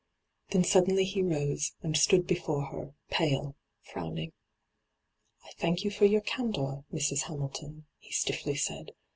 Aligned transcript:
Then 0.49 0.63
suddenly 0.63 1.03
he 1.03 1.21
rose, 1.21 1.73
and 1.83 1.95
stood 1.95 2.25
before 2.25 2.65
her, 2.71 2.95
pale, 3.11 3.55
frowning.' 3.83 4.33
I 5.45 5.51
thank 5.59 5.83
you 5.83 5.91
for 5.91 6.05
your 6.05 6.21
candour, 6.21 6.85
Mrs. 6.91 7.25
Hamilton,' 7.25 7.85
he 7.99 8.11
stiffly 8.11 8.55
said. 8.55 8.93